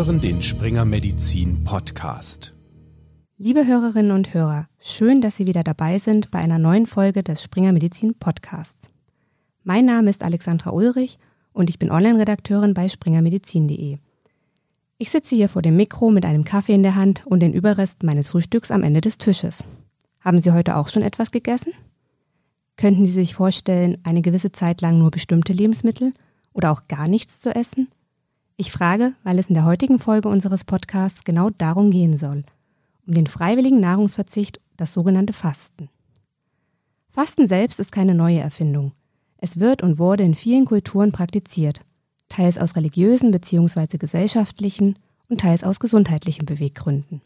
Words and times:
hören 0.00 0.18
den 0.18 0.40
Springer 0.40 0.86
Medizin 0.86 1.62
Podcast. 1.62 2.54
Liebe 3.36 3.66
Hörerinnen 3.66 4.12
und 4.12 4.32
Hörer, 4.32 4.66
schön, 4.78 5.20
dass 5.20 5.36
Sie 5.36 5.46
wieder 5.46 5.62
dabei 5.62 5.98
sind 5.98 6.30
bei 6.30 6.38
einer 6.38 6.58
neuen 6.58 6.86
Folge 6.86 7.22
des 7.22 7.42
Springer 7.42 7.72
Medizin 7.72 8.14
Podcasts. 8.14 8.88
Mein 9.62 9.84
Name 9.84 10.08
ist 10.08 10.22
Alexandra 10.22 10.70
Ulrich 10.70 11.18
und 11.52 11.68
ich 11.68 11.78
bin 11.78 11.90
Online-Redakteurin 11.90 12.72
bei 12.72 12.88
springermedizin.de. 12.88 13.98
Ich 14.96 15.10
sitze 15.10 15.36
hier 15.36 15.50
vor 15.50 15.60
dem 15.60 15.76
Mikro 15.76 16.10
mit 16.10 16.24
einem 16.24 16.44
Kaffee 16.44 16.72
in 16.72 16.82
der 16.82 16.94
Hand 16.96 17.26
und 17.26 17.40
den 17.40 17.52
Überrest 17.52 18.02
meines 18.02 18.30
Frühstücks 18.30 18.70
am 18.70 18.82
Ende 18.82 19.02
des 19.02 19.18
Tisches. 19.18 19.64
Haben 20.20 20.40
Sie 20.40 20.52
heute 20.52 20.76
auch 20.76 20.88
schon 20.88 21.02
etwas 21.02 21.30
gegessen? 21.30 21.74
Könnten 22.78 23.04
Sie 23.04 23.12
sich 23.12 23.34
vorstellen, 23.34 23.98
eine 24.02 24.22
gewisse 24.22 24.50
Zeit 24.50 24.80
lang 24.80 24.96
nur 24.98 25.10
bestimmte 25.10 25.52
Lebensmittel 25.52 26.14
oder 26.54 26.70
auch 26.70 26.88
gar 26.88 27.06
nichts 27.06 27.40
zu 27.40 27.54
essen? 27.54 27.88
Ich 28.60 28.72
frage, 28.72 29.14
weil 29.24 29.38
es 29.38 29.46
in 29.46 29.54
der 29.54 29.64
heutigen 29.64 29.98
Folge 29.98 30.28
unseres 30.28 30.64
Podcasts 30.64 31.24
genau 31.24 31.48
darum 31.48 31.90
gehen 31.90 32.18
soll, 32.18 32.44
um 33.06 33.14
den 33.14 33.26
freiwilligen 33.26 33.80
Nahrungsverzicht, 33.80 34.60
das 34.76 34.92
sogenannte 34.92 35.32
Fasten. 35.32 35.88
Fasten 37.08 37.48
selbst 37.48 37.80
ist 37.80 37.90
keine 37.90 38.14
neue 38.14 38.40
Erfindung. 38.40 38.92
Es 39.38 39.60
wird 39.60 39.82
und 39.82 39.98
wurde 39.98 40.24
in 40.24 40.34
vielen 40.34 40.66
Kulturen 40.66 41.10
praktiziert, 41.10 41.80
teils 42.28 42.58
aus 42.58 42.76
religiösen 42.76 43.30
bzw. 43.30 43.96
gesellschaftlichen 43.96 44.98
und 45.30 45.40
teils 45.40 45.64
aus 45.64 45.80
gesundheitlichen 45.80 46.44
Beweggründen. 46.44 47.22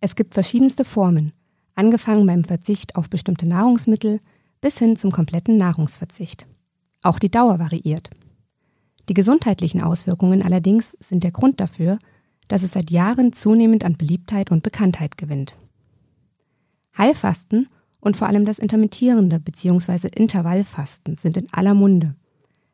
Es 0.00 0.14
gibt 0.14 0.34
verschiedenste 0.34 0.84
Formen, 0.84 1.32
angefangen 1.74 2.24
beim 2.24 2.44
Verzicht 2.44 2.94
auf 2.94 3.10
bestimmte 3.10 3.48
Nahrungsmittel 3.48 4.20
bis 4.60 4.78
hin 4.78 4.94
zum 4.94 5.10
kompletten 5.10 5.56
Nahrungsverzicht. 5.56 6.46
Auch 7.02 7.18
die 7.18 7.32
Dauer 7.32 7.58
variiert. 7.58 8.10
Die 9.10 9.14
gesundheitlichen 9.14 9.82
Auswirkungen 9.82 10.40
allerdings 10.40 10.96
sind 11.00 11.24
der 11.24 11.32
Grund 11.32 11.58
dafür, 11.58 11.98
dass 12.46 12.62
es 12.62 12.74
seit 12.74 12.92
Jahren 12.92 13.32
zunehmend 13.32 13.84
an 13.84 13.96
Beliebtheit 13.96 14.52
und 14.52 14.62
Bekanntheit 14.62 15.18
gewinnt. 15.18 15.56
Heilfasten 16.96 17.68
und 17.98 18.16
vor 18.16 18.28
allem 18.28 18.44
das 18.44 18.60
intermittierende 18.60 19.40
bzw. 19.40 20.06
Intervallfasten 20.14 21.16
sind 21.16 21.36
in 21.36 21.52
aller 21.52 21.74
Munde. 21.74 22.14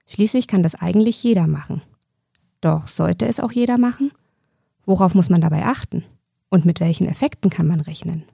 Schließlich 0.07 0.47
kann 0.47 0.63
das 0.63 0.75
eigentlich 0.75 1.23
jeder 1.23 1.47
machen. 1.47 1.81
Doch 2.61 2.87
sollte 2.87 3.25
es 3.27 3.41
auch 3.41 3.53
jeder 3.53 3.79
machen? 3.79 4.13
Worauf 4.85 5.15
muss 5.15 5.31
man 5.31 5.41
dabei 5.41 5.65
achten? 5.65 6.05
Und 6.51 6.67
mit 6.67 6.81
welchen 6.81 7.09
Effekten 7.09 7.49
kann 7.49 7.67
man 7.67 7.81
rechnen? 7.81 8.25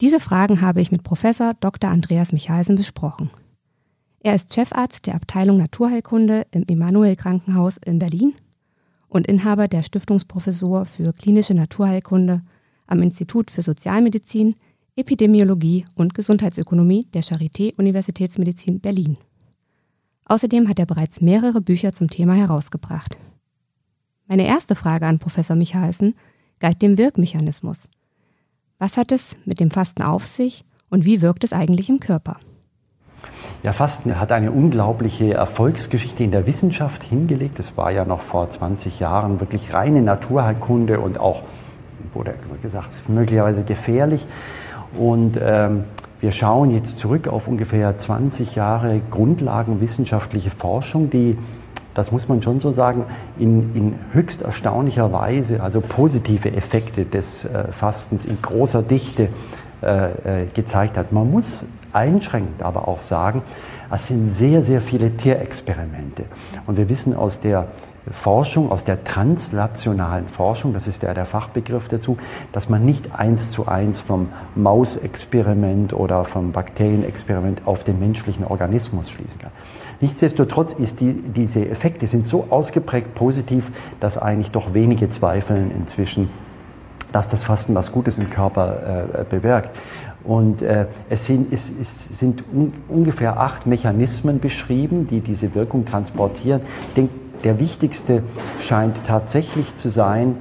Diese 0.00 0.20
Fragen 0.20 0.60
habe 0.60 0.80
ich 0.80 0.92
mit 0.92 1.02
Professor 1.02 1.54
Dr. 1.58 1.90
Andreas 1.90 2.30
Michalsen 2.30 2.76
besprochen. 2.76 3.30
Er 4.22 4.34
ist 4.34 4.52
Chefarzt 4.52 5.06
der 5.06 5.14
Abteilung 5.14 5.56
Naturheilkunde 5.56 6.46
im 6.50 6.64
Emanuel 6.68 7.16
Krankenhaus 7.16 7.78
in 7.78 7.98
Berlin 7.98 8.34
und 9.08 9.26
Inhaber 9.26 9.66
der 9.66 9.82
Stiftungsprofessur 9.82 10.84
für 10.84 11.14
klinische 11.14 11.54
Naturheilkunde 11.54 12.42
am 12.86 13.00
Institut 13.00 13.50
für 13.50 13.62
Sozialmedizin, 13.62 14.56
Epidemiologie 14.94 15.86
und 15.94 16.14
Gesundheitsökonomie 16.14 17.06
der 17.14 17.22
Charité 17.22 17.74
Universitätsmedizin 17.78 18.80
Berlin. 18.80 19.16
Außerdem 20.26 20.68
hat 20.68 20.78
er 20.78 20.86
bereits 20.86 21.22
mehrere 21.22 21.62
Bücher 21.62 21.94
zum 21.94 22.10
Thema 22.10 22.34
herausgebracht. 22.34 23.16
Meine 24.28 24.46
erste 24.46 24.74
Frage 24.74 25.06
an 25.06 25.18
Professor 25.18 25.56
Michalsen 25.56 26.14
galt 26.58 26.82
dem 26.82 26.98
Wirkmechanismus. 26.98 27.88
Was 28.78 28.98
hat 28.98 29.12
es 29.12 29.34
mit 29.46 29.60
dem 29.60 29.70
Fasten 29.70 30.02
auf 30.02 30.26
sich 30.26 30.66
und 30.90 31.06
wie 31.06 31.22
wirkt 31.22 31.42
es 31.42 31.54
eigentlich 31.54 31.88
im 31.88 32.00
Körper? 32.00 32.38
Ja, 33.62 33.72
Fasten 33.72 34.18
hat 34.18 34.32
eine 34.32 34.52
unglaubliche 34.52 35.34
Erfolgsgeschichte 35.34 36.24
in 36.24 36.30
der 36.30 36.46
Wissenschaft 36.46 37.02
hingelegt. 37.02 37.58
Es 37.58 37.76
war 37.76 37.90
ja 37.90 38.06
noch 38.06 38.22
vor 38.22 38.48
20 38.48 39.00
Jahren 39.00 39.40
wirklich 39.40 39.74
reine 39.74 40.00
Naturheilkunde 40.00 40.98
und 41.00 41.20
auch, 41.20 41.42
wurde 42.14 42.34
gesagt, 42.62 43.08
möglicherweise 43.08 43.62
gefährlich. 43.62 44.26
Und 44.96 45.38
ähm, 45.42 45.84
wir 46.20 46.32
schauen 46.32 46.70
jetzt 46.70 46.98
zurück 46.98 47.28
auf 47.28 47.48
ungefähr 47.48 47.96
20 47.96 48.54
Jahre 48.54 49.00
grundlagenwissenschaftliche 49.10 50.50
Forschung, 50.50 51.10
die, 51.10 51.38
das 51.94 52.12
muss 52.12 52.28
man 52.28 52.42
schon 52.42 52.60
so 52.60 52.72
sagen, 52.72 53.04
in, 53.38 53.74
in 53.74 53.94
höchst 54.12 54.42
erstaunlicher 54.42 55.12
Weise, 55.12 55.62
also 55.62 55.80
positive 55.80 56.52
Effekte 56.52 57.04
des 57.04 57.44
äh, 57.44 57.72
Fastens 57.72 58.24
in 58.24 58.40
großer 58.40 58.82
Dichte 58.82 59.28
äh, 59.82 60.42
äh 60.42 60.46
gezeigt 60.54 60.96
hat. 60.96 61.12
Man 61.12 61.30
muss 61.30 61.64
einschränkend 61.92 62.62
aber 62.62 62.88
auch 62.88 62.98
sagen, 62.98 63.42
es 63.92 64.06
sind 64.06 64.28
sehr, 64.28 64.62
sehr 64.62 64.80
viele 64.80 65.16
Tierexperimente. 65.16 66.24
Und 66.66 66.76
wir 66.76 66.88
wissen 66.88 67.14
aus 67.14 67.40
der 67.40 67.68
Forschung, 68.10 68.72
aus 68.72 68.84
der 68.84 69.04
translationalen 69.04 70.26
Forschung, 70.26 70.72
das 70.72 70.86
ist 70.86 71.02
ja 71.02 71.12
der 71.12 71.26
Fachbegriff 71.26 71.88
dazu, 71.88 72.16
dass 72.50 72.68
man 72.68 72.84
nicht 72.84 73.14
eins 73.14 73.50
zu 73.50 73.68
eins 73.68 74.00
vom 74.00 74.28
Mausexperiment 74.54 75.92
oder 75.92 76.24
vom 76.24 76.52
Bakterienexperiment 76.52 77.62
auf 77.66 77.84
den 77.84 77.98
menschlichen 78.00 78.44
Organismus 78.44 79.10
schließen 79.10 79.40
kann. 79.40 79.50
Nichtsdestotrotz 80.00 80.72
ist 80.72 81.00
die, 81.00 81.12
diese 81.12 81.68
Effekte 81.68 82.06
sind 82.06 82.26
so 82.26 82.46
ausgeprägt 82.50 83.14
positiv, 83.14 83.70
dass 84.00 84.16
eigentlich 84.16 84.50
doch 84.50 84.72
wenige 84.72 85.08
zweifeln 85.08 85.70
inzwischen, 85.70 86.30
dass 87.12 87.28
das 87.28 87.42
Fasten 87.42 87.74
was 87.74 87.92
Gutes 87.92 88.18
im 88.18 88.30
Körper 88.30 89.04
äh, 89.20 89.24
bewirkt. 89.24 89.70
Und 90.24 90.62
äh, 90.62 90.86
es 91.08 91.26
sind, 91.26 91.52
es, 91.52 91.70
es 91.70 92.18
sind 92.18 92.44
un, 92.52 92.72
ungefähr 92.88 93.40
acht 93.40 93.66
Mechanismen 93.66 94.40
beschrieben, 94.40 95.06
die 95.06 95.20
diese 95.20 95.54
Wirkung 95.54 95.84
transportieren. 95.84 96.60
Ich 96.88 96.94
denke, 96.94 97.14
der 97.44 97.58
wichtigste 97.58 98.22
scheint 98.60 99.04
tatsächlich 99.04 99.74
zu 99.74 99.88
sein, 99.88 100.36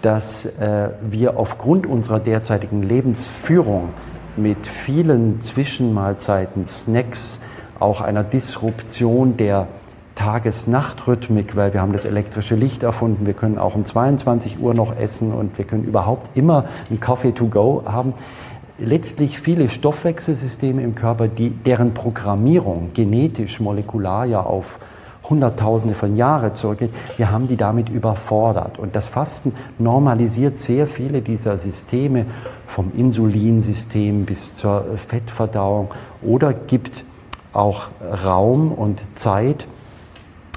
dass 0.00 0.46
äh, 0.46 0.90
wir 1.02 1.38
aufgrund 1.38 1.86
unserer 1.86 2.20
derzeitigen 2.20 2.82
Lebensführung 2.82 3.90
mit 4.36 4.66
vielen 4.66 5.40
Zwischenmahlzeiten, 5.40 6.66
Snacks, 6.66 7.40
auch 7.78 8.00
einer 8.00 8.24
Disruption 8.24 9.36
der 9.36 9.68
Tages-Nacht-Rhythmik, 10.14 11.56
weil 11.56 11.72
wir 11.72 11.80
haben 11.80 11.92
das 11.92 12.04
elektrische 12.04 12.54
Licht 12.54 12.82
erfunden, 12.82 13.26
wir 13.26 13.34
können 13.34 13.58
auch 13.58 13.74
um 13.74 13.84
22 13.84 14.60
Uhr 14.60 14.74
noch 14.74 14.96
essen 14.96 15.32
und 15.32 15.58
wir 15.58 15.64
können 15.64 15.84
überhaupt 15.84 16.36
immer 16.36 16.66
einen 16.88 17.00
Coffee 17.00 17.32
to 17.32 17.46
go 17.46 17.82
haben 17.86 18.14
letztlich 18.78 19.38
viele 19.38 19.68
Stoffwechselsysteme 19.68 20.82
im 20.82 20.94
Körper, 20.94 21.28
die, 21.28 21.50
deren 21.50 21.94
Programmierung 21.94 22.90
genetisch, 22.94 23.60
molekular 23.60 24.26
ja 24.26 24.40
auf 24.40 24.78
Hunderttausende 25.28 25.94
von 25.94 26.16
Jahren 26.16 26.54
zurückgeht, 26.54 26.90
wir 27.16 27.30
haben 27.30 27.46
die 27.46 27.56
damit 27.56 27.88
überfordert. 27.88 28.78
Und 28.78 28.94
das 28.94 29.06
Fasten 29.06 29.54
normalisiert 29.78 30.58
sehr 30.58 30.86
viele 30.86 31.22
dieser 31.22 31.56
Systeme 31.56 32.26
vom 32.66 32.92
Insulinsystem 32.94 34.26
bis 34.26 34.54
zur 34.54 34.84
Fettverdauung 35.08 35.90
oder 36.20 36.52
gibt 36.52 37.04
auch 37.54 37.88
Raum 38.24 38.72
und 38.72 39.00
Zeit 39.14 39.66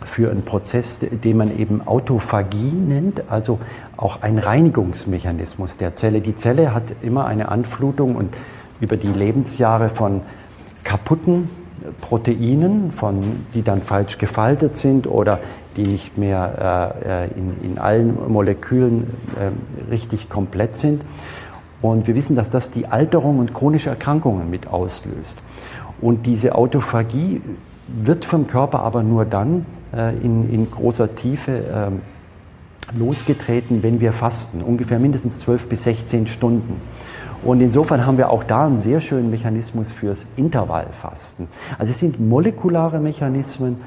für 0.06 0.32
einen 0.32 0.44
Prozess, 0.44 1.00
den 1.00 1.38
man 1.38 1.58
eben 1.58 1.86
Autophagie 1.86 2.72
nennt, 2.72 3.30
also 3.30 3.60
auch 3.96 4.22
ein 4.22 4.38
Reinigungsmechanismus 4.38 5.78
der 5.78 5.96
Zelle. 5.96 6.22
Die 6.22 6.36
Zelle 6.36 6.74
hat 6.74 6.84
immer 7.02 7.26
eine 7.26 7.50
Anflutung 7.50 8.16
und 8.16 8.34
über 8.80 8.98
die 8.98 9.08
Lebensjahre 9.08 9.90
von 9.90 10.22
kaputten 10.84 11.50
Proteinen, 12.02 12.92
von, 12.92 13.46
die 13.54 13.62
dann 13.62 13.82
falsch 13.82 14.18
gefaltet 14.18 14.76
sind 14.76 15.08
oder 15.08 15.40
die 15.76 15.84
nicht 15.84 16.18
mehr 16.18 16.96
äh, 17.06 17.26
äh 17.26 17.30
in, 17.36 17.72
in 17.72 17.78
allen 17.78 18.32
Molekülen 18.32 19.04
äh, 19.40 19.92
richtig 19.92 20.30
komplett 20.30 20.76
sind. 20.76 21.06
Und 21.82 22.08
wir 22.08 22.16
wissen, 22.16 22.36
dass 22.36 22.50
das 22.50 22.72
die 22.72 22.88
Alterung 22.88 23.40
und 23.40 23.54
chronische 23.54 23.90
Erkrankungen 23.90 24.50
mit 24.50 24.68
auslöst. 24.68 25.40
Und 26.02 26.26
diese 26.26 26.56
Autophagie 26.56 27.42
wird 27.88 28.26
vom 28.26 28.48
Körper 28.48 28.80
aber 28.80 29.04
nur 29.04 29.26
dann 29.26 29.66
in, 29.94 30.50
in 30.52 30.70
großer 30.70 31.16
Tiefe 31.16 31.52
äh, 31.52 32.98
losgetreten, 32.98 33.84
wenn 33.84 34.00
wir 34.00 34.14
fasten, 34.14 34.62
ungefähr 34.62 35.00
mindestens 35.00 35.40
12 35.40 35.68
bis 35.68 35.84
16 35.84 36.28
Stunden. 36.28 36.82
Und 37.44 37.62
insofern 37.62 38.06
haben 38.06 38.18
wir 38.18 38.30
auch 38.30 38.44
da 38.44 38.66
einen 38.66 38.80
sehr 38.80 39.00
schönen 39.00 39.30
Mechanismus 39.30 39.92
fürs 39.92 40.26
Intervallfasten. 40.38 41.48
Also 41.78 41.92
es 41.92 42.00
sind 42.00 42.20
molekulare 42.20 43.00
Mechanismen, 43.00 43.78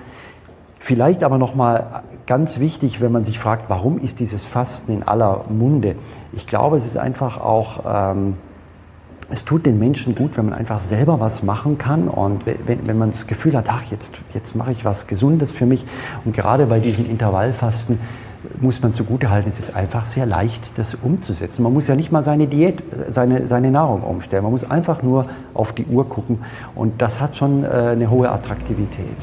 Vielleicht 0.82 1.24
aber 1.24 1.36
noch 1.36 1.54
mal 1.54 2.02
ganz 2.26 2.58
wichtig, 2.58 3.02
wenn 3.02 3.12
man 3.12 3.22
sich 3.22 3.38
fragt, 3.38 3.68
warum 3.68 3.98
ist 3.98 4.18
dieses 4.18 4.46
Fasten 4.46 4.92
in 4.92 5.02
aller 5.02 5.44
Munde? 5.50 5.94
Ich 6.32 6.46
glaube, 6.46 6.78
es 6.78 6.86
ist 6.86 6.96
einfach 6.96 7.38
auch 7.38 7.84
ähm, 7.86 8.38
es 9.30 9.44
tut 9.44 9.64
den 9.64 9.78
Menschen 9.78 10.14
gut, 10.14 10.36
wenn 10.36 10.46
man 10.46 10.54
einfach 10.54 10.78
selber 10.78 11.20
was 11.20 11.42
machen 11.42 11.78
kann 11.78 12.08
und 12.08 12.46
wenn, 12.46 12.86
wenn 12.86 12.98
man 12.98 13.10
das 13.10 13.26
Gefühl 13.26 13.56
hat, 13.56 13.68
ach, 13.68 13.84
jetzt, 13.84 14.20
jetzt 14.34 14.56
mache 14.56 14.72
ich 14.72 14.84
was 14.84 15.06
Gesundes 15.06 15.52
für 15.52 15.66
mich. 15.66 15.86
Und 16.24 16.34
gerade 16.34 16.66
bei 16.66 16.80
diesem 16.80 17.08
Intervallfasten 17.08 18.00
muss 18.60 18.82
man 18.82 18.94
zugutehalten, 18.94 19.50
es 19.50 19.58
ist 19.58 19.74
einfach 19.74 20.06
sehr 20.06 20.26
leicht, 20.26 20.78
das 20.78 20.94
umzusetzen. 20.94 21.62
Man 21.62 21.72
muss 21.72 21.86
ja 21.86 21.94
nicht 21.94 22.10
mal 22.10 22.22
seine 22.22 22.46
Diät, 22.46 22.82
seine, 23.08 23.46
seine 23.46 23.70
Nahrung 23.70 24.02
umstellen. 24.02 24.42
Man 24.42 24.52
muss 24.52 24.68
einfach 24.68 25.02
nur 25.02 25.26
auf 25.54 25.72
die 25.74 25.86
Uhr 25.86 26.08
gucken 26.08 26.38
und 26.74 27.00
das 27.00 27.20
hat 27.20 27.36
schon 27.36 27.64
äh, 27.64 27.68
eine 27.68 28.10
hohe 28.10 28.30
Attraktivität. 28.30 29.16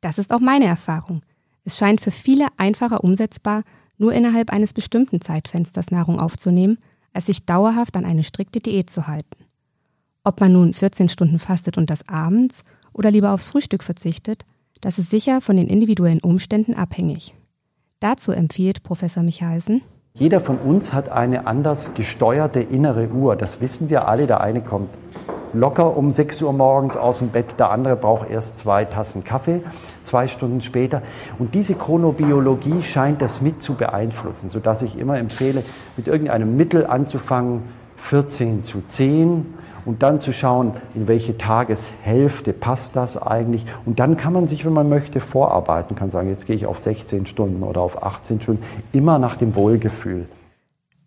Das 0.00 0.18
ist 0.18 0.32
auch 0.32 0.40
meine 0.40 0.64
Erfahrung. 0.64 1.20
Es 1.64 1.76
scheint 1.76 2.00
für 2.00 2.10
viele 2.10 2.46
einfacher 2.56 3.04
umsetzbar, 3.04 3.62
nur 3.98 4.14
innerhalb 4.14 4.50
eines 4.50 4.72
bestimmten 4.72 5.20
Zeitfensters 5.20 5.90
Nahrung 5.90 6.20
aufzunehmen, 6.20 6.78
als 7.12 7.26
sich 7.26 7.46
dauerhaft 7.46 7.96
an 7.96 8.04
eine 8.04 8.24
strikte 8.24 8.60
Diät 8.60 8.90
zu 8.90 9.06
halten. 9.06 9.44
Ob 10.24 10.40
man 10.40 10.52
nun 10.52 10.74
14 10.74 11.08
Stunden 11.08 11.38
fastet 11.38 11.78
und 11.78 11.90
das 11.90 12.08
abends 12.08 12.62
oder 12.92 13.10
lieber 13.10 13.32
aufs 13.32 13.48
Frühstück 13.48 13.82
verzichtet, 13.82 14.44
das 14.80 14.98
ist 14.98 15.10
sicher 15.10 15.40
von 15.40 15.56
den 15.56 15.68
individuellen 15.68 16.20
Umständen 16.20 16.74
abhängig. 16.74 17.34
Dazu 18.00 18.32
empfiehlt 18.32 18.82
Professor 18.82 19.22
Michalsen, 19.22 19.82
jeder 20.14 20.40
von 20.40 20.58
uns 20.58 20.92
hat 20.92 21.08
eine 21.08 21.46
anders 21.46 21.94
gesteuerte 21.94 22.60
innere 22.60 23.08
Uhr. 23.10 23.36
Das 23.36 23.60
wissen 23.60 23.90
wir 23.90 24.08
alle. 24.08 24.26
Der 24.26 24.40
eine 24.40 24.60
kommt 24.60 24.90
locker 25.52 25.96
um 25.96 26.10
6 26.10 26.42
Uhr 26.42 26.52
morgens 26.52 26.96
aus 26.96 27.18
dem 27.18 27.28
Bett, 27.28 27.58
der 27.58 27.70
andere 27.70 27.96
braucht 27.96 28.28
erst 28.30 28.58
zwei 28.58 28.84
Tassen 28.84 29.24
Kaffee, 29.24 29.60
zwei 30.04 30.28
Stunden 30.28 30.60
später. 30.60 31.02
Und 31.38 31.54
diese 31.54 31.74
Chronobiologie 31.74 32.82
scheint 32.82 33.22
das 33.22 33.40
mit 33.40 33.62
zu 33.62 33.74
beeinflussen, 33.74 34.50
sodass 34.50 34.82
ich 34.82 34.98
immer 34.98 35.18
empfehle, 35.18 35.62
mit 35.96 36.08
irgendeinem 36.08 36.56
Mittel 36.56 36.86
anzufangen, 36.86 37.62
14 37.96 38.64
zu 38.64 38.82
10 38.86 39.54
und 39.84 40.02
dann 40.02 40.20
zu 40.20 40.32
schauen, 40.32 40.74
in 40.94 41.08
welche 41.08 41.36
Tageshälfte 41.36 42.52
passt 42.52 42.96
das 42.96 43.20
eigentlich. 43.20 43.64
Und 43.84 44.00
dann 44.00 44.16
kann 44.16 44.32
man 44.32 44.46
sich, 44.46 44.64
wenn 44.64 44.72
man 44.72 44.88
möchte, 44.88 45.20
vorarbeiten, 45.20 45.96
kann 45.96 46.10
sagen, 46.10 46.28
jetzt 46.28 46.46
gehe 46.46 46.56
ich 46.56 46.66
auf 46.66 46.78
16 46.78 47.26
Stunden 47.26 47.62
oder 47.62 47.80
auf 47.80 48.02
18 48.02 48.40
Stunden, 48.40 48.64
immer 48.92 49.18
nach 49.18 49.36
dem 49.36 49.54
Wohlgefühl. 49.54 50.26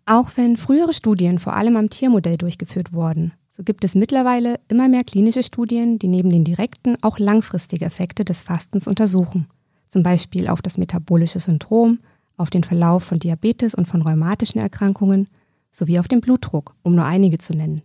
Auch 0.06 0.30
wenn 0.36 0.56
frühere 0.56 0.92
Studien 0.92 1.38
vor 1.38 1.54
allem 1.54 1.76
am 1.76 1.88
Tiermodell 1.88 2.36
durchgeführt 2.36 2.92
wurden, 2.92 3.32
so 3.56 3.62
gibt 3.62 3.84
es 3.84 3.94
mittlerweile 3.94 4.58
immer 4.66 4.88
mehr 4.88 5.04
klinische 5.04 5.44
Studien, 5.44 6.00
die 6.00 6.08
neben 6.08 6.28
den 6.28 6.42
direkten 6.42 6.96
auch 7.02 7.20
langfristige 7.20 7.84
Effekte 7.84 8.24
des 8.24 8.42
Fastens 8.42 8.88
untersuchen. 8.88 9.46
Zum 9.86 10.02
Beispiel 10.02 10.48
auf 10.48 10.60
das 10.60 10.76
metabolische 10.76 11.38
Syndrom, 11.38 12.00
auf 12.36 12.50
den 12.50 12.64
Verlauf 12.64 13.04
von 13.04 13.20
Diabetes 13.20 13.76
und 13.76 13.86
von 13.86 14.02
rheumatischen 14.02 14.60
Erkrankungen 14.60 15.28
sowie 15.70 16.00
auf 16.00 16.08
den 16.08 16.20
Blutdruck, 16.20 16.74
um 16.82 16.96
nur 16.96 17.04
einige 17.04 17.38
zu 17.38 17.54
nennen. 17.54 17.82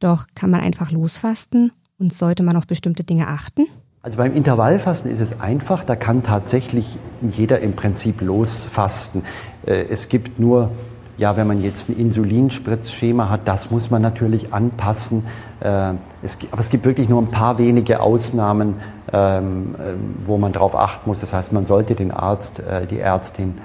Doch 0.00 0.24
kann 0.34 0.48
man 0.48 0.62
einfach 0.62 0.90
losfasten 0.90 1.70
und 1.98 2.14
sollte 2.14 2.42
man 2.42 2.56
auf 2.56 2.66
bestimmte 2.66 3.04
Dinge 3.04 3.28
achten? 3.28 3.66
Also 4.00 4.16
beim 4.16 4.34
Intervallfasten 4.34 5.10
ist 5.10 5.20
es 5.20 5.38
einfach, 5.38 5.84
da 5.84 5.96
kann 5.96 6.22
tatsächlich 6.22 6.96
jeder 7.36 7.60
im 7.60 7.74
Prinzip 7.76 8.22
losfasten. 8.22 9.22
Äh, 9.66 9.84
es 9.90 10.08
gibt 10.08 10.38
nur, 10.38 10.72
ja, 11.18 11.36
wenn 11.36 11.46
man 11.46 11.62
jetzt 11.62 11.88
ein 11.88 11.98
Insulinspritzschema 11.98 13.28
hat, 13.28 13.42
das 13.46 13.70
muss 13.70 13.90
man 13.90 14.00
natürlich 14.00 14.54
anpassen. 14.54 15.26
Äh, 15.60 15.94
es, 16.22 16.38
aber 16.50 16.60
es 16.60 16.70
gibt 16.70 16.84
wirklich 16.84 17.08
nur 17.08 17.20
ein 17.20 17.30
paar 17.30 17.58
wenige 17.58 18.00
Ausnahmen, 18.00 18.76
ähm, 19.12 19.74
äh, 19.74 19.92
wo 20.24 20.38
man 20.38 20.52
darauf 20.52 20.74
achten 20.74 21.10
muss. 21.10 21.20
Das 21.20 21.34
heißt, 21.34 21.52
man 21.52 21.66
sollte 21.66 21.94
den 21.94 22.10
Arzt, 22.10 22.62
die 22.90 23.00
Ärztin 23.00 23.58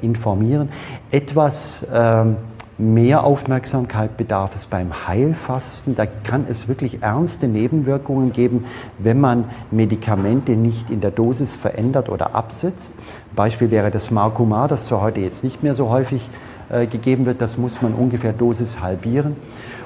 informieren. 0.00 0.68
Etwas 1.10 1.86
ähm, 1.92 2.36
Mehr 2.80 3.24
Aufmerksamkeit 3.24 4.16
bedarf 4.16 4.54
es 4.54 4.66
beim 4.66 5.08
Heilfasten. 5.08 5.96
Da 5.96 6.06
kann 6.06 6.46
es 6.48 6.68
wirklich 6.68 7.02
ernste 7.02 7.48
Nebenwirkungen 7.48 8.32
geben, 8.32 8.66
wenn 8.98 9.20
man 9.20 9.46
Medikamente 9.72 10.52
nicht 10.52 10.88
in 10.88 11.00
der 11.00 11.10
Dosis 11.10 11.54
verändert 11.54 12.08
oder 12.08 12.36
absetzt. 12.36 12.94
Beispiel 13.34 13.72
wäre 13.72 13.90
das 13.90 14.12
Marcumar, 14.12 14.68
das 14.68 14.86
zwar 14.86 15.00
heute 15.00 15.20
jetzt 15.20 15.42
nicht 15.42 15.64
mehr 15.64 15.74
so 15.74 15.88
häufig 15.88 16.30
äh, 16.70 16.86
gegeben 16.86 17.26
wird, 17.26 17.40
das 17.40 17.58
muss 17.58 17.82
man 17.82 17.94
ungefähr 17.94 18.32
Dosis 18.32 18.80
halbieren. 18.80 19.36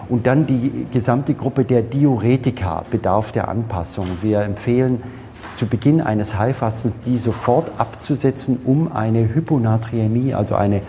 Und 0.08 0.26
dann 0.26 0.46
die 0.46 0.86
gesamte 0.92 1.34
Gruppe 1.34 1.64
der 1.64 1.82
Diuretika 1.82 2.84
bedarf 2.90 3.32
der 3.32 3.48
Anpassung. 3.48 4.06
Wir 4.20 4.40
empfehlen 4.40 5.02
zu 5.54 5.66
Beginn 5.66 6.00
eines 6.00 6.38
Heilfastens 6.38 6.94
die 7.04 7.18
sofort 7.18 7.72
abzusetzen, 7.78 8.60
um 8.64 8.90
eine 8.92 9.34
Hyponatriämie, 9.34 10.34
also 10.34 10.54
eine 10.54 10.80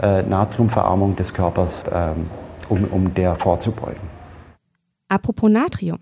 äh, 0.00 0.22
Natriumverarmung 0.22 1.16
des 1.16 1.34
Körpers, 1.34 1.84
ähm, 1.92 2.26
um, 2.68 2.84
um 2.84 3.14
der 3.14 3.34
vorzubeugen. 3.36 4.00
Apropos 5.08 5.50
Natrium. 5.50 5.98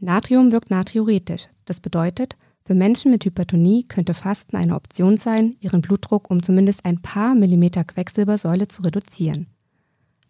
Natrium 0.00 0.52
wirkt 0.52 0.70
natriuretisch. 0.70 1.48
Das 1.64 1.80
bedeutet, 1.80 2.36
für 2.66 2.74
Menschen 2.74 3.10
mit 3.10 3.24
Hypertonie 3.26 3.84
könnte 3.84 4.14
Fasten 4.14 4.56
eine 4.56 4.74
Option 4.74 5.18
sein, 5.18 5.54
ihren 5.60 5.82
Blutdruck 5.82 6.30
um 6.30 6.42
zumindest 6.42 6.86
ein 6.86 7.02
paar 7.02 7.34
Millimeter 7.34 7.84
Quecksilbersäule 7.84 8.68
zu 8.68 8.82
reduzieren. 8.82 9.48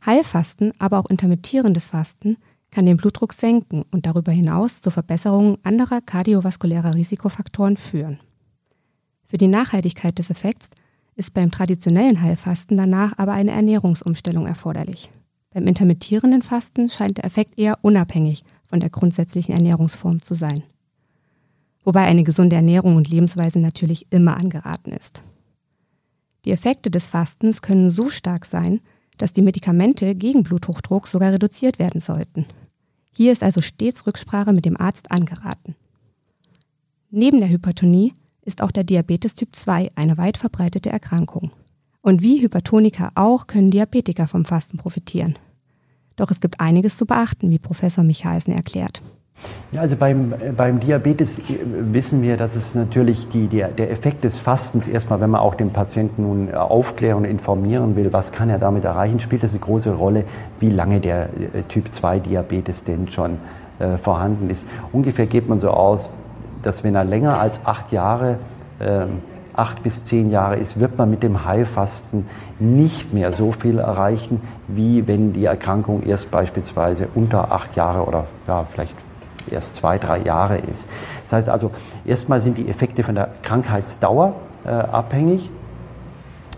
Heilfasten, 0.04 0.72
aber 0.78 0.98
auch 0.98 1.08
intermittierendes 1.08 1.86
Fasten 1.86 2.36
kann 2.72 2.86
den 2.86 2.96
Blutdruck 2.96 3.32
senken 3.34 3.84
und 3.92 4.04
darüber 4.04 4.32
hinaus 4.32 4.82
zur 4.82 4.90
Verbesserung 4.90 5.58
anderer 5.62 6.00
kardiovaskulärer 6.00 6.96
Risikofaktoren 6.96 7.76
führen. 7.76 8.18
Für 9.24 9.38
die 9.38 9.46
Nachhaltigkeit 9.46 10.18
des 10.18 10.30
Effekts 10.30 10.70
ist 11.14 11.34
beim 11.34 11.52
traditionellen 11.52 12.20
Heilfasten 12.20 12.76
danach 12.76 13.16
aber 13.16 13.32
eine 13.32 13.52
Ernährungsumstellung 13.52 14.46
erforderlich. 14.46 15.12
Beim 15.50 15.68
intermittierenden 15.68 16.42
Fasten 16.42 16.88
scheint 16.88 17.18
der 17.18 17.24
Effekt 17.26 17.56
eher 17.56 17.78
unabhängig 17.82 18.42
von 18.68 18.80
der 18.80 18.90
grundsätzlichen 18.90 19.54
Ernährungsform 19.54 20.20
zu 20.20 20.34
sein. 20.34 20.64
Wobei 21.84 22.02
eine 22.02 22.24
gesunde 22.24 22.56
Ernährung 22.56 22.96
und 22.96 23.08
Lebensweise 23.08 23.58
natürlich 23.58 24.06
immer 24.10 24.36
angeraten 24.36 24.92
ist. 24.92 25.22
Die 26.44 26.50
Effekte 26.50 26.90
des 26.90 27.06
Fastens 27.06 27.62
können 27.62 27.88
so 27.88 28.10
stark 28.10 28.44
sein, 28.44 28.80
dass 29.16 29.32
die 29.32 29.42
Medikamente 29.42 30.14
gegen 30.14 30.42
Bluthochdruck 30.42 31.06
sogar 31.06 31.32
reduziert 31.32 31.78
werden 31.78 32.00
sollten. 32.00 32.46
Hier 33.16 33.32
ist 33.32 33.42
also 33.42 33.60
stets 33.60 34.06
Rücksprache 34.06 34.52
mit 34.52 34.64
dem 34.64 34.78
Arzt 34.78 35.10
angeraten. 35.12 35.76
Neben 37.10 37.38
der 37.38 37.48
Hypertonie 37.48 38.14
ist 38.42 38.60
auch 38.60 38.72
der 38.72 38.84
Diabetes 38.84 39.36
Typ 39.36 39.54
2 39.54 39.92
eine 39.94 40.18
weit 40.18 40.36
verbreitete 40.36 40.90
Erkrankung. 40.90 41.52
Und 42.02 42.22
wie 42.22 42.42
Hypertoniker 42.42 43.12
auch 43.14 43.46
können 43.46 43.70
Diabetiker 43.70 44.26
vom 44.26 44.44
Fasten 44.44 44.76
profitieren. 44.76 45.38
Doch 46.16 46.30
es 46.30 46.40
gibt 46.40 46.60
einiges 46.60 46.96
zu 46.96 47.06
beachten, 47.06 47.50
wie 47.50 47.58
Professor 47.58 48.04
Michalsen 48.04 48.52
erklärt. 48.52 49.00
Ja, 49.74 49.80
also 49.80 49.96
beim, 49.96 50.32
beim 50.56 50.78
Diabetes 50.78 51.40
äh, 51.40 51.42
wissen 51.66 52.22
wir, 52.22 52.36
dass 52.36 52.54
es 52.54 52.76
natürlich 52.76 53.28
die, 53.28 53.48
der, 53.48 53.68
der 53.68 53.90
Effekt 53.90 54.22
des 54.22 54.38
Fastens 54.38 54.86
erstmal, 54.86 55.20
wenn 55.20 55.30
man 55.30 55.40
auch 55.40 55.56
den 55.56 55.70
Patienten 55.70 56.22
nun 56.22 56.54
aufklären 56.54 57.18
und 57.18 57.24
informieren 57.24 57.96
will, 57.96 58.12
was 58.12 58.30
kann 58.30 58.48
er 58.48 58.60
damit 58.60 58.84
erreichen, 58.84 59.18
spielt 59.18 59.42
das 59.42 59.50
eine 59.50 59.58
große 59.58 59.92
Rolle, 59.92 60.26
wie 60.60 60.70
lange 60.70 61.00
der 61.00 61.24
äh, 61.24 61.62
Typ 61.62 61.92
2 61.92 62.20
Diabetes 62.20 62.84
denn 62.84 63.08
schon 63.08 63.38
äh, 63.80 63.96
vorhanden 63.96 64.48
ist. 64.48 64.68
Ungefähr 64.92 65.26
geht 65.26 65.48
man 65.48 65.58
so 65.58 65.70
aus, 65.70 66.14
dass 66.62 66.84
wenn 66.84 66.94
er 66.94 67.04
länger 67.04 67.40
als 67.40 67.66
acht 67.66 67.90
Jahre, 67.90 68.38
äh, 68.78 69.06
acht 69.54 69.82
bis 69.82 70.04
zehn 70.04 70.30
Jahre 70.30 70.54
ist, 70.54 70.78
wird 70.78 70.98
man 70.98 71.10
mit 71.10 71.24
dem 71.24 71.44
Heilfasten 71.44 72.26
nicht 72.60 73.12
mehr 73.12 73.32
so 73.32 73.50
viel 73.50 73.80
erreichen, 73.80 74.40
wie 74.68 75.08
wenn 75.08 75.32
die 75.32 75.46
Erkrankung 75.46 76.04
erst 76.04 76.30
beispielsweise 76.30 77.08
unter 77.16 77.50
acht 77.50 77.74
Jahre 77.74 78.04
oder 78.04 78.26
ja, 78.46 78.64
vielleicht 78.70 78.94
erst 79.50 79.76
zwei, 79.76 79.98
drei 79.98 80.18
Jahre 80.18 80.58
ist. 80.58 80.88
Das 81.24 81.32
heißt 81.34 81.48
also, 81.48 81.70
erstmal 82.04 82.40
sind 82.40 82.58
die 82.58 82.68
Effekte 82.68 83.02
von 83.02 83.14
der 83.14 83.30
Krankheitsdauer 83.42 84.34
äh, 84.64 84.70
abhängig. 84.70 85.50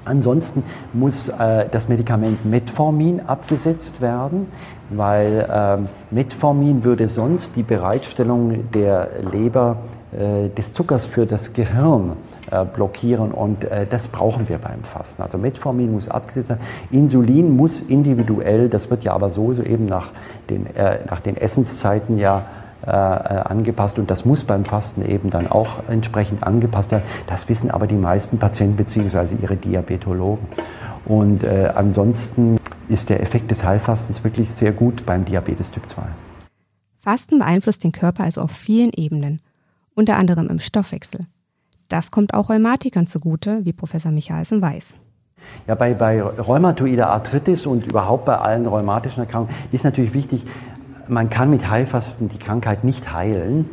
Ansonsten 0.04 0.62
muss 0.92 1.28
äh, 1.28 1.66
das 1.68 1.88
Medikament 1.88 2.44
Metformin 2.44 3.20
abgesetzt 3.26 4.00
werden, 4.00 4.48
weil 4.88 5.48
ähm, 5.52 5.86
Metformin 6.12 6.84
würde 6.84 7.08
sonst 7.08 7.56
die 7.56 7.64
Bereitstellung 7.64 8.70
der 8.70 9.08
Leber 9.32 9.78
äh, 10.12 10.48
des 10.48 10.72
Zuckers 10.72 11.06
für 11.06 11.26
das 11.26 11.54
Gehirn 11.54 12.12
äh, 12.52 12.64
blockieren 12.64 13.32
und 13.32 13.64
äh, 13.64 13.86
das 13.90 14.06
brauchen 14.06 14.48
wir 14.48 14.58
beim 14.58 14.84
Fasten. 14.84 15.22
Also 15.22 15.38
Metformin 15.38 15.90
muss 15.90 16.08
abgesetzt 16.08 16.50
werden. 16.50 16.62
Insulin 16.92 17.56
muss 17.56 17.80
individuell, 17.80 18.68
das 18.68 18.88
wird 18.88 19.02
ja 19.02 19.12
aber 19.12 19.30
so, 19.30 19.54
so 19.54 19.64
eben 19.64 19.86
nach 19.86 20.12
den, 20.48 20.66
äh, 20.76 21.00
nach 21.10 21.18
den 21.18 21.36
Essenszeiten 21.36 22.16
ja 22.16 22.44
äh, 22.86 22.90
angepasst 22.90 23.98
und 23.98 24.10
das 24.10 24.24
muss 24.24 24.44
beim 24.44 24.64
Fasten 24.64 25.04
eben 25.04 25.30
dann 25.30 25.46
auch 25.48 25.88
entsprechend 25.88 26.44
angepasst 26.44 26.92
werden. 26.92 27.04
Das 27.26 27.48
wissen 27.48 27.70
aber 27.70 27.86
die 27.86 27.96
meisten 27.96 28.38
Patienten 28.38 28.76
bzw. 28.76 29.36
ihre 29.42 29.56
Diabetologen. 29.56 30.46
Und 31.04 31.44
äh, 31.44 31.72
ansonsten 31.74 32.58
ist 32.88 33.10
der 33.10 33.20
Effekt 33.20 33.50
des 33.50 33.64
Heilfastens 33.64 34.24
wirklich 34.24 34.52
sehr 34.52 34.72
gut 34.72 35.06
beim 35.06 35.24
Diabetes 35.24 35.70
Typ 35.70 35.88
2. 35.88 36.02
Fasten 36.98 37.38
beeinflusst 37.38 37.84
den 37.84 37.92
Körper 37.92 38.24
also 38.24 38.40
auf 38.40 38.50
vielen 38.50 38.90
Ebenen, 38.92 39.40
unter 39.94 40.16
anderem 40.16 40.48
im 40.48 40.58
Stoffwechsel. 40.58 41.26
Das 41.88 42.10
kommt 42.10 42.34
auch 42.34 42.50
Rheumatikern 42.50 43.06
zugute, 43.06 43.64
wie 43.64 43.72
Professor 43.72 44.10
Michalsen 44.10 44.60
weiß. 44.60 44.94
Ja, 45.68 45.74
bei, 45.74 45.94
bei 45.94 46.22
rheumatoider 46.22 47.08
Arthritis 47.08 47.66
und 47.66 47.86
überhaupt 47.86 48.24
bei 48.24 48.36
allen 48.36 48.66
rheumatischen 48.66 49.22
Erkrankungen 49.22 49.56
ist 49.70 49.84
natürlich 49.84 50.14
wichtig, 50.14 50.44
man 51.08 51.28
kann 51.28 51.50
mit 51.50 51.70
Heilfasten 51.70 52.28
die 52.28 52.38
Krankheit 52.38 52.84
nicht 52.84 53.12
heilen. 53.12 53.68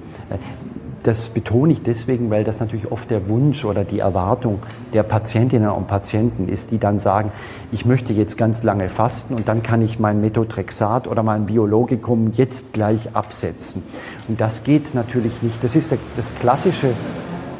Das 1.04 1.28
betone 1.28 1.74
ich 1.74 1.84
deswegen, 1.84 2.30
weil 2.30 2.46
das 2.46 2.62
natürlich 2.62 2.90
oft 2.90 3.10
der 3.10 3.28
Wunsch 3.28 3.66
oder 3.66 3.84
die 3.84 4.00
Erwartung 4.00 4.60
der 4.94 5.04
Patientinnen 5.04 5.70
und 5.70 5.88
Patienten 5.88 6.48
ist, 6.48 6.72
die 6.72 6.78
dann 6.78 6.98
sagen, 6.98 7.32
ich 7.74 7.86
möchte 7.86 8.14
jetzt 8.14 8.38
ganz 8.38 8.64
lange 8.64 8.88
fasten 8.88 9.34
und 9.34 9.50
dann 9.50 9.62
kann 9.62 9.82
ich 9.82 10.00
mein 10.00 10.22
Methotrexat 10.22 11.10
oder 11.10 11.22
mein 11.22 11.46
Biologikum 11.46 12.32
jetzt 12.32 12.72
gleich 12.72 13.16
absetzen. 13.16 13.84
Und 14.30 14.40
das 14.40 14.64
geht 14.64 14.96
natürlich 14.96 15.42
nicht. 15.42 15.62
Das 15.62 15.76
ist 15.76 15.94
das 16.16 16.34
klassische 16.36 16.94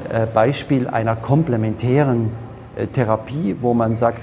äh, 0.10 0.26
Beispiel 0.26 0.88
einer 0.88 1.18
komplementären 1.18 2.30
äh, 2.78 2.88
Therapie, 2.88 3.58
wo 3.60 3.74
man 3.74 3.98
sagt, 3.98 4.22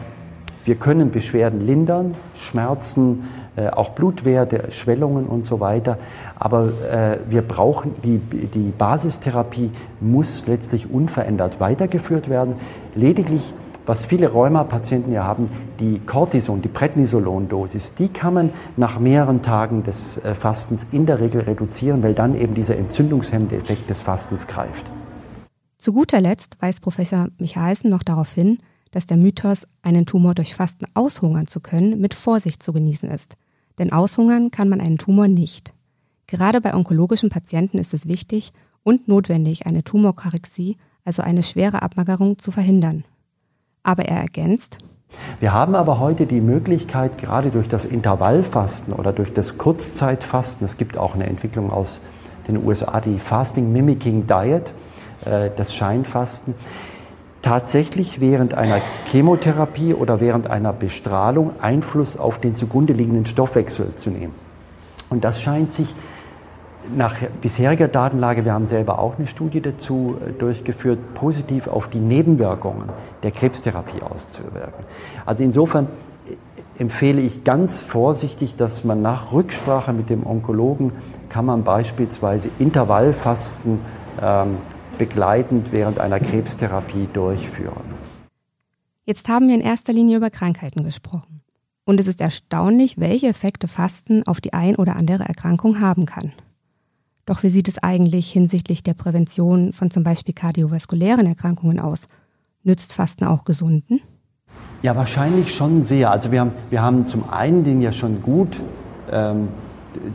wir 0.65 0.77
können 0.77 1.11
Beschwerden 1.11 1.61
lindern, 1.61 2.15
Schmerzen, 2.35 3.29
auch 3.69 3.91
Blutwerte, 3.91 4.73
Schwellungen 4.73 5.27
und 5.27 5.45
so 5.45 5.61
weiter. 5.61 5.99
Aber 6.39 6.69
äh, 6.91 7.19
wir 7.29 7.43
brauchen 7.43 7.95
die, 8.03 8.19
die 8.19 8.73
Basistherapie 8.77 9.71
muss 10.01 10.47
letztlich 10.47 10.91
unverändert 10.91 11.61
weitergeführt 11.61 12.29
werden. 12.31 12.55
Lediglich 12.95 13.53
was 13.87 14.05
viele 14.07 14.29
Rheuma-Patienten 14.29 15.11
ja 15.11 15.25
haben, 15.25 15.51
die 15.81 15.99
Cortison, 15.99 16.63
die 16.63 16.69
Prednisolon-Dosis, 16.69 17.95
die 17.95 18.09
kann 18.09 18.35
man 18.35 18.51
nach 18.77 19.01
mehreren 19.01 19.43
Tagen 19.43 19.83
des 19.83 20.19
äh, 20.19 20.35
Fastens 20.37 20.87
in 20.93 21.07
der 21.07 21.19
Regel 21.19 21.41
reduzieren, 21.41 22.03
weil 22.03 22.15
dann 22.15 22.39
eben 22.39 22.55
dieser 22.55 22.77
entzündungshemmende 22.77 23.57
Effekt 23.57 23.91
des 23.91 24.01
Fastens 24.03 24.47
greift. 24.47 24.91
Zu 25.79 25.93
guter 25.93 26.21
Letzt 26.21 26.57
weist 26.61 26.83
Professor 26.83 27.29
Michalsen 27.39 27.91
noch 27.91 28.03
darauf 28.03 28.33
hin, 28.33 28.59
dass 28.91 29.07
der 29.07 29.17
Mythos, 29.17 29.67
einen 29.83 30.07
Tumor 30.07 30.35
durch 30.35 30.55
Fasten 30.55 30.85
aushungern 30.95 31.47
zu 31.47 31.61
können, 31.61 32.01
mit 32.01 32.15
Vorsicht 32.15 32.63
zu 32.63 32.73
genießen 32.73 33.11
ist. 33.11 33.35
Denn 33.81 33.93
aushungern 33.93 34.51
kann 34.51 34.69
man 34.69 34.81
einen 34.81 34.99
Tumor 34.99 35.27
nicht. 35.27 35.73
Gerade 36.27 36.61
bei 36.61 36.75
onkologischen 36.75 37.31
Patienten 37.31 37.79
ist 37.79 37.95
es 37.95 38.07
wichtig 38.07 38.53
und 38.83 39.09
notwendig, 39.09 39.67
eine 39.67 39.83
Tumorkarexie, 39.83 40.77
also 41.05 41.23
eine 41.23 41.43
schwere 41.43 41.81
Abmagerung, 41.81 42.39
zu 42.39 42.51
verhindern. 42.51 43.05
Aber 43.83 44.05
er 44.05 44.19
ergänzt, 44.21 44.79
wir 45.41 45.53
haben 45.53 45.75
aber 45.75 45.99
heute 45.99 46.27
die 46.27 46.43
Möglichkeit, 46.43 47.19
gerade 47.19 47.51
durch 47.51 47.69
das 47.69 47.85
Intervallfasten 47.85 48.93
oder 48.93 49.13
durch 49.13 49.33
das 49.33 49.59
Kurzzeitfasten, 49.59 50.65
es 50.65 50.77
gibt 50.77 50.99
auch 50.99 51.15
eine 51.15 51.27
Entwicklung 51.27 51.73
aus 51.73 52.01
den 52.47 52.65
USA, 52.65 53.01
die 53.01 53.19
Fasting 53.19 53.73
Mimicking 53.73 54.27
Diet, 54.27 54.73
äh, 55.25 55.51
das 55.57 55.75
Scheinfasten, 55.75 56.55
tatsächlich 57.43 58.21
während 58.21 58.55
einer 58.55 58.79
Chemotherapie 59.07 59.95
oder 59.95 60.21
während 60.21 60.49
einer 60.49 60.73
Bestrahlung 60.73 61.53
Einfluss 61.61 62.17
auf 62.17 62.39
den 62.39 62.55
zugrunde 62.55 62.93
liegenden 62.93 63.27
Stoffwechsel 63.27 63.95
zu 63.95 64.11
nehmen. 64.11 64.35
Und 65.09 65.25
das 65.25 65.41
scheint 65.41 65.73
sich 65.73 65.95
nach 66.97 67.15
bisheriger 67.41 67.89
Datenlage, 67.89 68.45
wir 68.45 68.53
haben 68.53 68.67
selber 68.67 68.99
auch 68.99 69.19
eine 69.19 69.27
Studie 69.27 69.61
dazu 69.61 70.17
äh, 70.27 70.33
durchgeführt, 70.33 71.15
positiv 71.15 71.69
auf 71.69 71.89
die 71.89 71.99
Nebenwirkungen 71.99 72.89
der 73.23 73.31
Krebstherapie 73.31 74.03
auszuwirken. 74.03 74.85
Also 75.27 75.43
insofern 75.43 75.89
äh, 76.27 76.81
empfehle 76.81 77.21
ich 77.21 77.45
ganz 77.45 77.83
vorsichtig, 77.83 78.57
dass 78.57 78.85
man 78.85 79.03
nach 79.03 79.33
Rücksprache 79.33 79.93
mit 79.93 80.11
dem 80.11 80.27
Onkologen 80.27 80.93
kann 81.29 81.45
man 81.45 81.65
beispielsweise 81.65 82.49
Intervallfasten 82.59 83.79
ähm, 84.21 84.57
begleitend 85.01 85.73
während 85.73 85.99
einer 85.99 86.21
Krebstherapie 86.21 87.09
durchführen. 87.15 87.95
Jetzt 89.07 89.31
haben 89.31 89.49
wir 89.49 89.55
in 89.55 89.63
erster 89.63 89.95
Linie 89.95 90.19
über 90.19 90.29
Krankheiten 90.29 90.85
gesprochen. 90.85 91.41
Und 91.87 91.99
es 91.99 92.07
ist 92.07 92.21
erstaunlich, 92.21 93.01
welche 93.01 93.29
Effekte 93.29 93.67
Fasten 93.67 94.27
auf 94.27 94.43
die 94.43 94.53
ein 94.53 94.77
oder 94.77 94.97
andere 94.97 95.25
Erkrankung 95.25 95.81
haben 95.81 96.05
kann. 96.05 96.33
Doch 97.25 97.43
wie 97.43 97.49
sieht 97.49 97.67
es 97.67 97.83
eigentlich 97.83 98.31
hinsichtlich 98.31 98.83
der 98.83 98.93
Prävention 98.93 99.73
von 99.73 99.91
zum 99.91 100.05
Beispiel 100.05 100.35
kardiovaskulären 100.35 101.27
Erkrankungen 101.27 101.81
aus? 101.81 102.07
Nützt 102.63 102.93
Fasten 102.93 103.25
auch 103.25 103.45
Gesunden? 103.45 104.03
Ja, 104.83 104.97
wahrscheinlich 104.97 105.55
schon 105.55 105.83
sehr. 105.83 106.11
Also 106.11 106.31
wir 106.31 106.41
haben, 106.41 106.53
wir 106.69 106.83
haben 106.83 107.07
zum 107.07 107.31
einen 107.31 107.65
den 107.65 107.81
ja 107.81 107.93
schon 107.93 108.21
gut 108.21 108.61
ähm, 109.11 109.49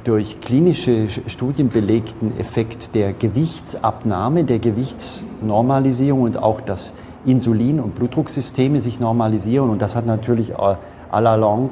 durch 0.03 0.39
klinische 0.41 1.07
Studien 1.27 1.69
belegten 1.69 2.39
Effekt 2.39 2.95
der 2.95 3.13
Gewichtsabnahme, 3.13 4.43
der 4.43 4.59
Gewichtsnormalisierung 4.59 6.21
und 6.21 6.37
auch 6.37 6.61
das 6.61 6.93
Insulin- 7.25 7.79
und 7.79 7.95
Blutdrucksysteme 7.95 8.79
sich 8.79 8.99
normalisieren. 8.99 9.69
Und 9.69 9.81
das 9.81 9.95
hat 9.95 10.05
natürlich 10.05 10.51
äh, 10.51 10.75
à 11.11 11.19
la 11.19 11.35
longue 11.35 11.71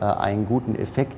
äh, 0.00 0.04
einen 0.04 0.46
guten 0.46 0.76
Effekt. 0.76 1.16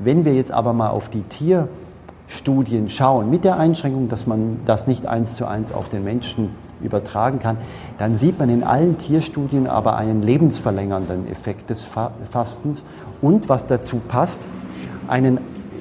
Wenn 0.00 0.24
wir 0.24 0.34
jetzt 0.34 0.52
aber 0.52 0.72
mal 0.72 0.90
auf 0.90 1.08
die 1.08 1.22
Tierstudien 1.22 2.90
schauen, 2.90 3.30
mit 3.30 3.44
der 3.44 3.58
Einschränkung, 3.58 4.08
dass 4.08 4.26
man 4.26 4.60
das 4.66 4.86
nicht 4.86 5.06
eins 5.06 5.36
zu 5.36 5.46
eins 5.46 5.72
auf 5.72 5.88
den 5.88 6.04
Menschen 6.04 6.50
übertragen 6.82 7.38
kann, 7.38 7.56
dann 7.96 8.16
sieht 8.16 8.38
man 8.38 8.50
in 8.50 8.62
allen 8.62 8.98
Tierstudien 8.98 9.66
aber 9.66 9.96
einen 9.96 10.22
lebensverlängernden 10.22 11.30
Effekt 11.30 11.70
des 11.70 11.86
Fastens 12.30 12.84
und 13.22 13.48
was 13.48 13.66
dazu 13.66 14.02
passt, 14.06 14.46
einen 15.08 15.38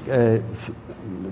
äh, 0.07 0.39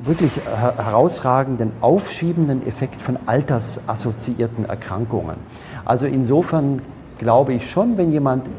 wirklich 0.03 0.31
herausragenden, 0.45 1.71
aufschiebenden 1.81 2.67
Effekt 2.67 3.01
von 3.01 3.17
altersassoziierten 3.25 4.65
Erkrankungen. 4.65 5.37
Also 5.85 6.05
insofern 6.05 6.81
glaube 7.17 7.53
ich 7.53 7.69
schon, 7.69 7.97
wenn 7.97 8.11
jemand 8.11 8.47
äh, 8.47 8.51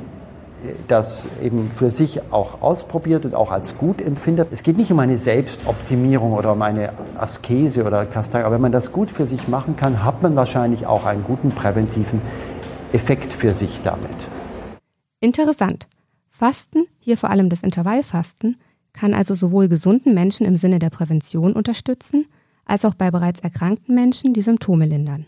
das 0.89 1.27
eben 1.43 1.71
für 1.71 1.91
sich 1.91 2.33
auch 2.33 2.63
ausprobiert 2.63 3.25
und 3.25 3.35
auch 3.35 3.53
als 3.53 3.77
gut 3.77 4.01
empfindet. 4.01 4.49
Es 4.51 4.63
geht 4.63 4.77
nicht 4.77 4.91
um 4.91 4.99
eine 4.99 5.19
Selbstoptimierung 5.19 6.33
oder 6.33 6.53
um 6.53 6.63
eine 6.63 6.91
Askese 7.19 7.85
oder 7.85 8.07
Kastei, 8.07 8.45
aber 8.45 8.55
wenn 8.55 8.63
man 8.63 8.73
das 8.73 8.93
gut 8.93 9.11
für 9.11 9.27
sich 9.27 9.49
machen 9.49 9.77
kann, 9.77 10.03
hat 10.05 10.23
man 10.23 10.37
wahrscheinlich 10.37 10.87
auch 10.87 11.05
einen 11.05 11.25
guten 11.25 11.51
präventiven 11.51 12.23
Effekt 12.93 13.33
für 13.33 13.53
sich 13.53 13.83
damit. 13.83 14.17
Interessant. 15.21 15.89
Fasten, 16.31 16.87
hier 16.99 17.17
vor 17.17 17.31
allem 17.31 17.49
das 17.49 17.63
Intervallfasten, 17.63 18.57
kann 18.95 19.13
also 19.13 19.35
sowohl 19.35 19.69
gesunden 19.69 20.15
Menschen 20.15 20.47
im 20.47 20.57
Sinne 20.57 20.79
der 20.79 20.89
Prävention 20.89 21.53
unterstützen, 21.53 22.27
als 22.65 22.87
auch 22.87 22.95
bei 22.95 23.11
bereits 23.11 23.41
erkrankten 23.41 23.95
Menschen 23.95 24.33
die 24.33 24.41
Symptome 24.41 24.87
lindern. 24.87 25.27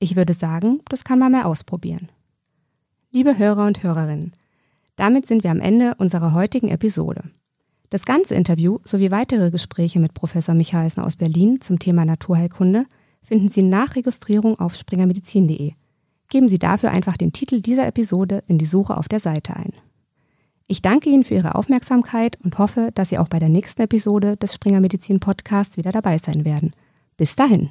Ich 0.00 0.16
würde 0.16 0.34
sagen, 0.34 0.80
das 0.88 1.04
kann 1.04 1.20
man 1.20 1.30
mal 1.30 1.44
ausprobieren. 1.44 2.08
Liebe 3.12 3.38
Hörer 3.38 3.66
und 3.66 3.84
Hörerinnen, 3.84 4.32
damit 4.96 5.28
sind 5.28 5.44
wir 5.44 5.52
am 5.52 5.60
Ende 5.60 5.94
unserer 5.98 6.34
heutigen 6.34 6.68
Episode. 6.68 7.22
Das 7.90 8.04
ganze 8.04 8.34
Interview 8.34 8.78
sowie 8.84 9.10
weitere 9.10 9.50
Gespräche 9.50 10.00
mit 10.00 10.14
Professor 10.14 10.54
Michalsen 10.54 11.02
aus 11.02 11.16
Berlin 11.16 11.60
zum 11.60 11.78
Thema 11.78 12.04
Naturheilkunde 12.04 12.86
finden 13.22 13.50
Sie 13.50 13.62
nach 13.62 13.94
Registrierung 13.94 14.58
auf 14.58 14.74
springermedizin.de. 14.74 15.74
Geben 16.28 16.48
Sie 16.48 16.58
dafür 16.58 16.90
einfach 16.90 17.16
den 17.16 17.32
Titel 17.32 17.60
dieser 17.60 17.86
Episode 17.86 18.42
in 18.48 18.58
die 18.58 18.64
Suche 18.64 18.96
auf 18.96 19.08
der 19.08 19.20
Seite 19.20 19.54
ein. 19.54 19.74
Ich 20.66 20.82
danke 20.82 21.10
Ihnen 21.10 21.24
für 21.24 21.34
Ihre 21.34 21.54
Aufmerksamkeit 21.54 22.38
und 22.42 22.58
hoffe, 22.58 22.90
dass 22.94 23.10
Sie 23.10 23.18
auch 23.18 23.28
bei 23.28 23.38
der 23.38 23.48
nächsten 23.48 23.82
Episode 23.82 24.36
des 24.36 24.54
Springer 24.54 24.80
Medizin 24.80 25.20
Podcasts 25.20 25.76
wieder 25.76 25.92
dabei 25.92 26.18
sein 26.18 26.44
werden. 26.44 26.74
Bis 27.16 27.36
dahin. 27.36 27.70